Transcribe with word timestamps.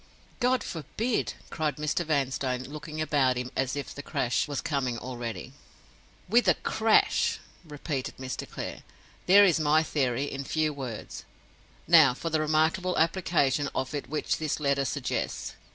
"God 0.39 0.63
forbid!" 0.63 1.35
cried 1.51 1.75
Mr. 1.75 2.03
Vanstone, 2.03 2.63
looking 2.63 2.99
about 2.99 3.37
him 3.37 3.51
as 3.55 3.75
if 3.75 3.93
the 3.93 4.01
crash 4.01 4.47
was 4.47 4.59
coming 4.59 4.97
already. 4.97 5.53
"With 6.27 6.47
a 6.47 6.55
crash!" 6.55 7.37
repeated 7.63 8.17
Mr. 8.17 8.49
Clare. 8.49 8.81
"There 9.27 9.45
is 9.45 9.59
my 9.59 9.83
theory, 9.83 10.23
in 10.25 10.43
few 10.43 10.73
words. 10.73 11.23
Now 11.87 12.15
for 12.15 12.31
the 12.31 12.39
remarkable 12.41 12.97
application 12.97 13.69
of 13.75 13.93
it 13.93 14.09
which 14.09 14.37
this 14.39 14.59
letter 14.59 14.85
suggests. 14.85 15.53